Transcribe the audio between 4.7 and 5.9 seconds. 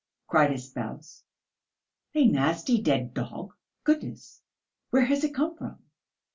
where has it come from?...